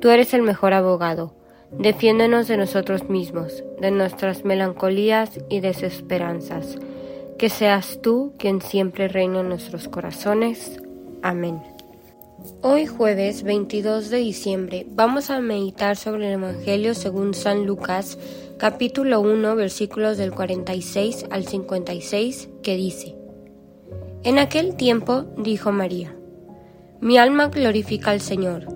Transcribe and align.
Tú 0.00 0.10
eres 0.10 0.34
el 0.34 0.42
mejor 0.42 0.74
abogado. 0.74 1.32
Defiéndenos 1.70 2.48
de 2.48 2.56
nosotros 2.56 3.08
mismos, 3.08 3.64
de 3.80 3.90
nuestras 3.90 4.44
melancolías 4.44 5.40
y 5.48 5.60
desesperanzas. 5.60 6.78
Que 7.38 7.48
seas 7.48 8.00
tú 8.02 8.34
quien 8.38 8.60
siempre 8.60 9.08
reina 9.08 9.40
en 9.40 9.48
nuestros 9.48 9.88
corazones. 9.88 10.80
Amén. 11.22 11.60
Hoy 12.62 12.86
jueves 12.86 13.42
22 13.42 14.10
de 14.10 14.18
diciembre 14.18 14.86
vamos 14.90 15.30
a 15.30 15.40
meditar 15.40 15.96
sobre 15.96 16.28
el 16.28 16.34
Evangelio 16.34 16.94
según 16.94 17.32
San 17.32 17.66
Lucas, 17.66 18.18
capítulo 18.58 19.20
1, 19.20 19.56
versículos 19.56 20.18
del 20.18 20.32
46 20.32 21.26
al 21.30 21.46
56, 21.46 22.50
que 22.62 22.76
dice, 22.76 23.16
En 24.22 24.38
aquel 24.38 24.76
tiempo 24.76 25.24
dijo 25.38 25.72
María, 25.72 26.14
Mi 27.00 27.18
alma 27.18 27.48
glorifica 27.48 28.10
al 28.10 28.20
Señor 28.20 28.75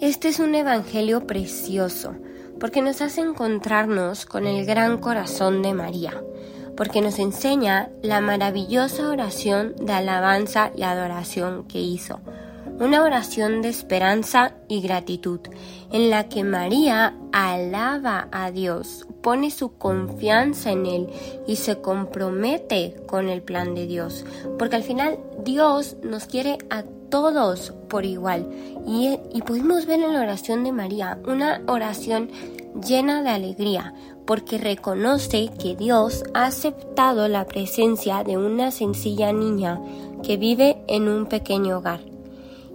Este 0.00 0.28
es 0.28 0.38
un 0.38 0.54
evangelio 0.54 1.26
precioso 1.26 2.14
porque 2.60 2.82
nos 2.82 3.02
hace 3.02 3.20
encontrarnos 3.20 4.26
con 4.26 4.46
el 4.46 4.64
gran 4.64 4.98
corazón 4.98 5.60
de 5.60 5.74
María, 5.74 6.22
porque 6.76 7.00
nos 7.00 7.18
enseña 7.18 7.90
la 8.00 8.20
maravillosa 8.20 9.08
oración 9.08 9.74
de 9.74 9.92
alabanza 9.92 10.70
y 10.76 10.84
adoración 10.84 11.64
que 11.64 11.80
hizo, 11.80 12.20
una 12.80 13.02
oración 13.02 13.60
de 13.60 13.68
esperanza 13.68 14.54
y 14.68 14.80
gratitud, 14.80 15.40
en 15.90 16.10
la 16.10 16.28
que 16.28 16.44
María 16.44 17.16
alaba 17.32 18.28
a 18.30 18.50
Dios, 18.50 19.06
pone 19.22 19.50
su 19.50 19.76
confianza 19.76 20.70
en 20.70 20.86
Él 20.86 21.08
y 21.46 21.56
se 21.56 21.80
compromete 21.80 22.94
con 23.06 23.28
el 23.28 23.42
plan 23.42 23.74
de 23.74 23.86
Dios, 23.86 24.24
porque 24.58 24.76
al 24.76 24.84
final 24.84 25.18
Dios 25.44 25.96
nos 26.02 26.26
quiere 26.26 26.58
a 26.70 26.84
todos 27.10 27.72
por 27.88 28.04
igual. 28.04 28.48
Y, 28.86 29.18
y 29.32 29.42
pudimos 29.42 29.86
ver 29.86 30.00
en 30.00 30.12
la 30.12 30.20
oración 30.20 30.62
de 30.62 30.72
María 30.72 31.18
una 31.26 31.62
oración 31.66 32.30
llena 32.86 33.22
de 33.22 33.30
alegría, 33.30 33.92
porque 34.24 34.58
reconoce 34.58 35.50
que 35.60 35.74
Dios 35.74 36.22
ha 36.34 36.46
aceptado 36.46 37.28
la 37.28 37.46
presencia 37.46 38.22
de 38.22 38.36
una 38.36 38.70
sencilla 38.70 39.32
niña 39.32 39.80
que 40.22 40.36
vive 40.36 40.82
en 40.86 41.08
un 41.08 41.26
pequeño 41.26 41.78
hogar 41.78 42.07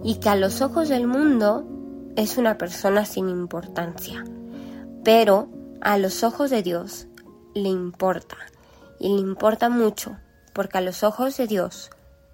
y 0.04 0.16
que 0.16 0.28
a 0.28 0.36
los 0.36 0.60
ojos 0.60 0.88
del 0.88 1.08
mundo 1.08 1.66
es 2.14 2.36
una 2.36 2.58
persona 2.58 3.06
sin 3.06 3.28
importancia, 3.28 4.22
pero 5.02 5.48
a 5.80 5.98
los 5.98 6.22
ojos 6.22 6.50
de 6.50 6.62
Dios 6.62 7.08
le 7.54 7.70
importa 7.70 8.36
y 9.00 9.08
le 9.08 9.20
importa 9.20 9.68
mucho, 9.70 10.18
porque 10.52 10.78
a 10.78 10.82
los 10.82 11.02
ojos 11.02 11.36
de 11.38 11.46
Dios 11.46 11.90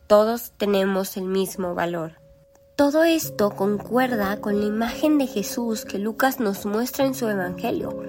todos 0.08 0.52
tenemos 0.58 1.16
el 1.16 1.24
mismo 1.24 1.74
valor. 1.74 2.20
Todo 2.74 3.04
esto 3.04 3.50
concuerda 3.50 4.40
con 4.40 4.58
la 4.58 4.66
imagen 4.66 5.18
de 5.18 5.26
Jesús 5.26 5.84
que 5.84 5.98
Lucas 5.98 6.40
nos 6.40 6.66
muestra 6.66 7.04
en 7.04 7.14
su 7.14 7.28
Evangelio, 7.28 8.02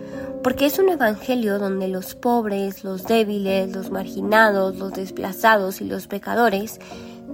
porque 0.43 0.65
es 0.65 0.79
un 0.79 0.89
Evangelio 0.89 1.59
donde 1.59 1.87
los 1.87 2.15
pobres, 2.15 2.83
los 2.83 3.03
débiles, 3.03 3.75
los 3.75 3.91
marginados, 3.91 4.77
los 4.77 4.93
desplazados 4.93 5.81
y 5.81 5.85
los 5.85 6.07
pecadores 6.07 6.79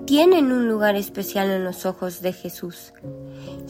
tienen 0.08 0.52
un 0.52 0.68
lugar 0.68 0.96
especial 0.96 1.52
en 1.52 1.64
los 1.64 1.86
ojos 1.86 2.22
de 2.24 2.34
Jesús. 2.34 2.94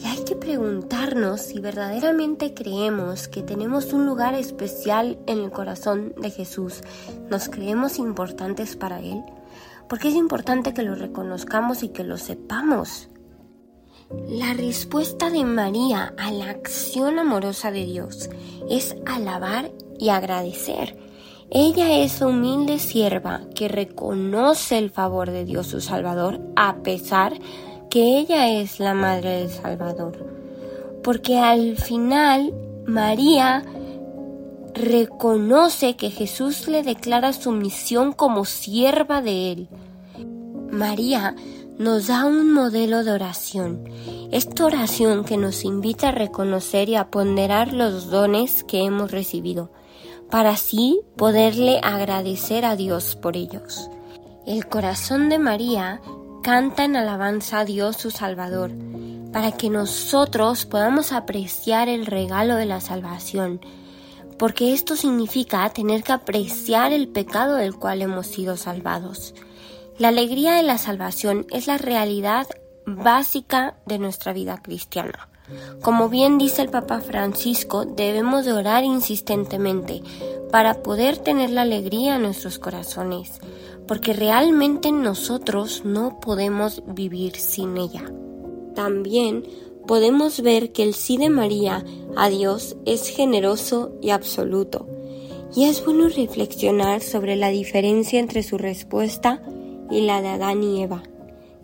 Y 0.00 0.06
hay 0.06 0.24
que 0.24 0.36
preguntarnos 0.36 1.42
si 1.42 1.60
verdaderamente 1.60 2.54
creemos 2.54 3.28
que 3.28 3.42
tenemos 3.42 3.92
un 3.92 4.06
lugar 4.06 4.34
especial 4.34 5.18
en 5.26 5.40
el 5.40 5.50
corazón 5.50 6.14
de 6.16 6.30
Jesús. 6.30 6.80
¿Nos 7.28 7.50
creemos 7.50 7.98
importantes 7.98 8.74
para 8.74 9.00
Él? 9.00 9.22
porque 9.88 10.08
es 10.08 10.14
importante 10.14 10.74
que 10.74 10.82
lo 10.82 10.94
reconozcamos 10.94 11.82
y 11.82 11.88
que 11.88 12.04
lo 12.04 12.18
sepamos. 12.18 13.08
La 14.28 14.54
respuesta 14.54 15.30
de 15.30 15.44
María 15.44 16.14
a 16.16 16.30
la 16.30 16.50
acción 16.50 17.18
amorosa 17.18 17.70
de 17.70 17.84
Dios 17.84 18.30
es 18.70 18.96
alabar 19.06 19.70
y 19.98 20.10
agradecer. 20.10 21.07
Ella 21.50 21.98
es 21.98 22.20
humilde 22.20 22.78
sierva 22.78 23.40
que 23.54 23.68
reconoce 23.68 24.76
el 24.76 24.90
favor 24.90 25.30
de 25.30 25.46
Dios 25.46 25.68
su 25.68 25.80
Salvador 25.80 26.40
a 26.56 26.82
pesar 26.82 27.38
que 27.88 28.18
ella 28.18 28.50
es 28.50 28.80
la 28.80 28.92
madre 28.92 29.38
del 29.38 29.50
Salvador. 29.50 30.26
Porque 31.02 31.38
al 31.38 31.78
final 31.78 32.52
María 32.86 33.64
reconoce 34.74 35.96
que 35.96 36.10
Jesús 36.10 36.68
le 36.68 36.82
declara 36.82 37.32
su 37.32 37.52
misión 37.52 38.12
como 38.12 38.44
sierva 38.44 39.22
de 39.22 39.52
Él. 39.52 39.68
María 40.70 41.34
nos 41.78 42.08
da 42.08 42.26
un 42.26 42.52
modelo 42.52 43.04
de 43.04 43.12
oración. 43.12 43.84
Esta 44.32 44.66
oración 44.66 45.24
que 45.24 45.38
nos 45.38 45.64
invita 45.64 46.08
a 46.08 46.12
reconocer 46.12 46.88
y 46.90 46.96
a 46.96 47.08
ponderar 47.08 47.72
los 47.72 48.10
dones 48.10 48.64
que 48.64 48.84
hemos 48.84 49.10
recibido, 49.10 49.70
para 50.30 50.50
así 50.50 51.00
poderle 51.16 51.80
agradecer 51.82 52.64
a 52.64 52.76
Dios 52.76 53.16
por 53.16 53.36
ellos. 53.36 53.90
El 54.46 54.66
corazón 54.66 55.28
de 55.28 55.38
María 55.38 56.00
canta 56.42 56.84
en 56.84 56.96
alabanza 56.96 57.60
a 57.60 57.64
Dios 57.64 57.96
su 57.96 58.10
Salvador, 58.10 58.70
para 59.32 59.52
que 59.52 59.70
nosotros 59.70 60.64
podamos 60.64 61.12
apreciar 61.12 61.88
el 61.88 62.06
regalo 62.06 62.56
de 62.56 62.66
la 62.66 62.80
salvación, 62.80 63.60
porque 64.38 64.72
esto 64.72 64.96
significa 64.96 65.68
tener 65.70 66.02
que 66.02 66.12
apreciar 66.12 66.92
el 66.92 67.08
pecado 67.08 67.56
del 67.56 67.74
cual 67.74 68.02
hemos 68.02 68.26
sido 68.26 68.56
salvados. 68.56 69.34
La 69.98 70.08
alegría 70.08 70.54
de 70.54 70.62
la 70.62 70.78
salvación 70.78 71.46
es 71.50 71.66
la 71.66 71.76
realidad 71.76 72.46
básica 72.86 73.74
de 73.84 73.98
nuestra 73.98 74.32
vida 74.32 74.62
cristiana. 74.62 75.28
Como 75.82 76.08
bien 76.08 76.38
dice 76.38 76.62
el 76.62 76.70
Papa 76.70 77.00
Francisco, 77.00 77.84
debemos 77.84 78.44
de 78.44 78.52
orar 78.52 78.84
insistentemente 78.84 80.02
para 80.50 80.82
poder 80.82 81.18
tener 81.18 81.50
la 81.50 81.62
alegría 81.62 82.16
en 82.16 82.22
nuestros 82.22 82.58
corazones, 82.58 83.40
porque 83.86 84.12
realmente 84.12 84.92
nosotros 84.92 85.82
no 85.84 86.20
podemos 86.20 86.82
vivir 86.86 87.36
sin 87.36 87.76
ella. 87.76 88.04
También 88.74 89.44
podemos 89.86 90.42
ver 90.42 90.72
que 90.72 90.82
el 90.82 90.94
sí 90.94 91.16
de 91.16 91.30
María 91.30 91.84
a 92.16 92.28
Dios 92.28 92.76
es 92.84 93.08
generoso 93.08 93.92
y 94.02 94.10
absoluto. 94.10 94.86
Y 95.56 95.64
es 95.64 95.84
bueno 95.84 96.08
reflexionar 96.08 97.00
sobre 97.00 97.34
la 97.34 97.48
diferencia 97.48 98.20
entre 98.20 98.42
su 98.42 98.58
respuesta 98.58 99.42
y 99.90 100.02
la 100.02 100.20
de 100.20 100.28
Adán 100.28 100.62
y 100.62 100.82
Eva, 100.82 101.02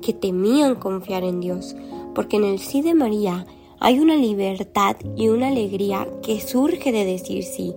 que 0.00 0.14
temían 0.14 0.74
confiar 0.76 1.22
en 1.22 1.40
Dios, 1.40 1.76
porque 2.14 2.36
en 2.36 2.44
el 2.44 2.58
sí 2.58 2.80
de 2.80 2.94
María 2.94 3.46
hay 3.80 3.98
una 3.98 4.16
libertad 4.16 4.96
y 5.16 5.28
una 5.28 5.48
alegría 5.48 6.08
que 6.22 6.40
surge 6.40 6.92
de 6.92 7.04
decir 7.04 7.44
sí. 7.44 7.74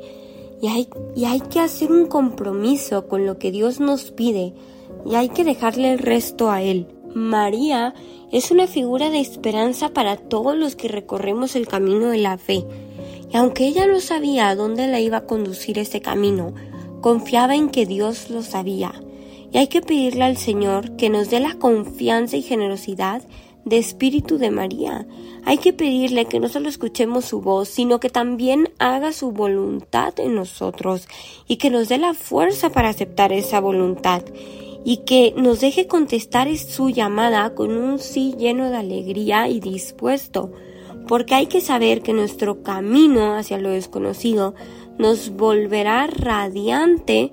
Y 0.62 0.68
hay, 0.68 0.88
y 1.16 1.26
hay 1.26 1.40
que 1.40 1.60
hacer 1.60 1.92
un 1.92 2.08
compromiso 2.08 3.08
con 3.08 3.26
lo 3.26 3.38
que 3.38 3.52
Dios 3.52 3.80
nos 3.80 4.12
pide 4.12 4.54
y 5.06 5.16
hay 5.16 5.30
que 5.30 5.44
dejarle 5.44 5.94
el 5.94 6.00
resto 6.00 6.50
a 6.50 6.62
Él. 6.62 6.88
María 7.14 7.94
es 8.32 8.52
una 8.52 8.68
figura 8.68 9.10
de 9.10 9.20
esperanza 9.20 9.90
para 9.90 10.18
todos 10.18 10.56
los 10.56 10.76
que 10.76 10.88
recorremos 10.88 11.56
el 11.56 11.68
camino 11.68 12.10
de 12.10 12.18
la 12.18 12.38
fe. 12.38 12.66
Y 13.32 13.38
aunque 13.38 13.68
ella 13.68 13.88
no 13.88 14.00
sabía 14.00 14.50
a 14.50 14.56
dónde 14.56 14.88
la 14.88 15.00
iba 15.00 15.18
a 15.18 15.26
conducir 15.26 15.80
ese 15.80 16.02
camino, 16.02 16.54
confiaba 17.02 17.56
en 17.56 17.70
que 17.70 17.86
Dios 17.86 18.30
lo 18.30 18.42
sabía. 18.42 18.94
Y 19.52 19.58
hay 19.58 19.68
que 19.68 19.82
pedirle 19.82 20.24
al 20.24 20.38
Señor 20.38 20.98
que 20.98 21.10
nos 21.10 21.30
dé 21.30 21.40
la 21.40 21.56
confianza 21.56 22.36
y 22.36 22.42
generosidad 22.42 23.22
de 23.68 23.78
espíritu 23.78 24.38
de 24.38 24.52
María. 24.52 25.06
Hay 25.46 25.58
que 25.58 25.74
pedirle 25.74 26.26
que 26.26 26.40
no 26.40 26.50
solo 26.50 26.70
escuchemos 26.70 27.26
su 27.26 27.42
voz, 27.42 27.68
sino 27.70 28.00
que 28.00 28.10
también 28.10 28.70
haga 28.80 29.12
su 29.12 29.32
voluntad 29.32 30.20
en 30.20 30.36
nosotros 30.36 31.08
y 31.48 31.58
que 31.58 31.70
nos 31.70 31.90
dé 31.90 31.98
la 31.98 32.14
fuerza 32.14 32.70
para 32.70 32.90
aceptar 32.90 33.32
esa 33.34 33.60
voluntad 33.60 34.24
y 34.84 34.98
que 34.98 35.34
nos 35.36 35.60
deje 35.60 35.88
contestar 35.88 36.56
su 36.58 36.90
llamada 36.90 37.54
con 37.56 37.76
un 37.76 38.00
sí 38.00 38.36
lleno 38.38 38.70
de 38.70 38.78
alegría 38.78 39.50
y 39.50 39.60
dispuesto, 39.60 40.54
porque 41.08 41.36
hay 41.36 41.48
que 41.48 41.62
saber 41.62 42.02
que 42.02 42.14
nuestro 42.14 42.64
camino 42.64 43.36
hacia 43.36 43.58
lo 43.58 43.70
desconocido 43.70 44.56
nos 44.98 45.32
volverá 45.32 46.08
radiante 46.08 47.32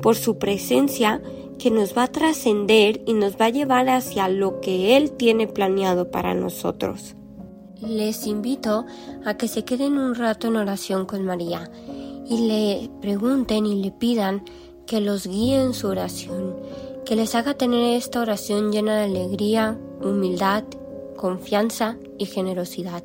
por 0.00 0.16
su 0.16 0.38
presencia 0.38 1.20
que 1.62 1.70
nos 1.70 1.96
va 1.96 2.02
a 2.02 2.08
trascender 2.08 3.04
y 3.06 3.14
nos 3.14 3.36
va 3.36 3.44
a 3.44 3.50
llevar 3.50 3.88
hacia 3.88 4.28
lo 4.28 4.60
que 4.60 4.96
Él 4.96 5.12
tiene 5.12 5.46
planeado 5.46 6.10
para 6.10 6.34
nosotros. 6.34 7.14
Les 7.80 8.26
invito 8.26 8.84
a 9.24 9.36
que 9.36 9.46
se 9.46 9.64
queden 9.64 9.96
un 9.96 10.16
rato 10.16 10.48
en 10.48 10.56
oración 10.56 11.06
con 11.06 11.24
María 11.24 11.70
y 12.28 12.48
le 12.48 12.90
pregunten 13.00 13.64
y 13.66 13.80
le 13.80 13.92
pidan 13.92 14.42
que 14.86 15.00
los 15.00 15.28
guíe 15.28 15.62
en 15.62 15.72
su 15.72 15.86
oración, 15.86 16.56
que 17.04 17.14
les 17.14 17.36
haga 17.36 17.54
tener 17.54 17.96
esta 17.96 18.20
oración 18.20 18.72
llena 18.72 18.96
de 18.96 19.04
alegría, 19.04 19.78
humildad, 20.02 20.64
confianza 21.16 21.96
y 22.18 22.26
generosidad, 22.26 23.04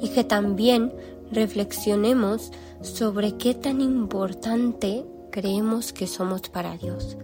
y 0.00 0.10
que 0.10 0.22
también 0.22 0.92
reflexionemos 1.32 2.52
sobre 2.82 3.32
qué 3.32 3.52
tan 3.52 3.80
importante 3.80 5.04
creemos 5.32 5.92
que 5.92 6.06
somos 6.06 6.42
para 6.42 6.76
Dios, 6.76 7.16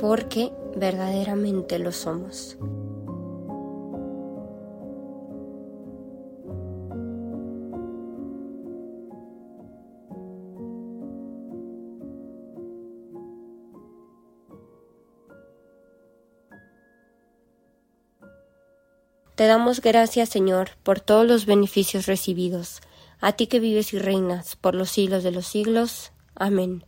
porque 0.00 0.50
verdaderamente 0.74 1.78
lo 1.78 1.92
somos. 1.92 2.56
Te 19.34 19.46
damos 19.46 19.82
gracias, 19.82 20.30
Señor, 20.30 20.70
por 20.82 21.00
todos 21.00 21.26
los 21.26 21.44
beneficios 21.44 22.06
recibidos, 22.06 22.80
a 23.20 23.32
ti 23.32 23.48
que 23.48 23.60
vives 23.60 23.92
y 23.92 23.98
reinas 23.98 24.56
por 24.56 24.74
los 24.74 24.88
siglos 24.88 25.22
de 25.24 25.30
los 25.30 25.46
siglos. 25.46 26.12
Amén. 26.34 26.84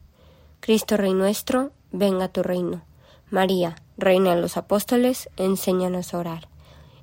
Cristo 0.61 0.97
Rey 0.97 1.13
nuestro, 1.13 1.73
venga 1.91 2.29
tu 2.29 2.43
reino. 2.43 2.92
María, 3.33 3.77
Reina 3.97 4.35
de 4.35 4.43
los 4.43 4.59
Apóstoles, 4.59 5.31
enséñanos 5.39 6.13
a 6.13 6.19
orar. 6.19 6.49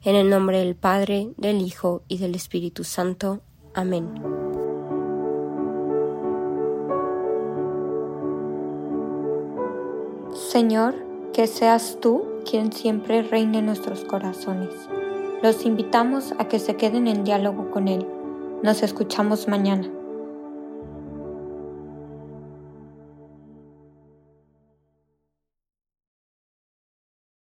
En 0.03 0.15
el 0.15 0.29
nombre 0.29 0.59
del 0.59 0.75
Padre, 0.75 1.31
del 1.37 1.59
Hijo 1.59 2.03
y 2.07 2.19
del 2.19 2.35
Espíritu 2.35 2.83
Santo. 2.83 3.41
Amén. 3.73 4.13
Señor, 10.51 10.93
que 11.33 11.47
seas 11.47 11.97
tú 11.99 12.23
quien 12.47 12.71
siempre 12.73 13.23
reine 13.23 13.57
en 13.57 13.65
nuestros 13.65 14.05
corazones. 14.05 14.69
Los 15.41 15.65
invitamos 15.65 16.35
a 16.37 16.47
que 16.47 16.59
se 16.59 16.75
queden 16.75 17.07
en 17.07 17.23
diálogo 17.23 17.71
con 17.71 17.87
Él. 17.87 18.05
Nos 18.61 18.83
escuchamos 18.83 19.47
mañana. 19.47 19.89